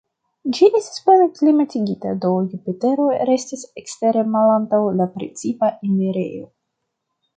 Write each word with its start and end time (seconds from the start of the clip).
Ĝi 0.57 0.67
estis 0.77 1.01
plene 1.09 1.25
klimatigita, 1.33 2.13
do 2.23 2.31
Jupitero 2.45 3.05
restis 3.31 3.67
ekstere 3.83 4.25
malantaŭ 4.37 4.81
la 5.03 5.11
precipa 5.19 5.71
enirejo. 5.91 6.49